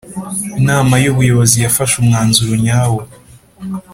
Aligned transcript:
Inama 0.59 0.93
y 1.03 1.09
Ubuyobozi 1.11 1.55
yafashe 1.65 1.95
umwanzuro 1.99 2.53
nyawo 2.65 3.01